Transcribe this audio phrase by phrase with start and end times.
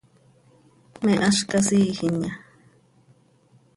[1.03, 2.31] ¿Me áz casiijimya?